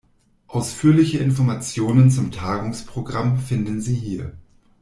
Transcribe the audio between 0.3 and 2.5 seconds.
Ausführliche Informationen zum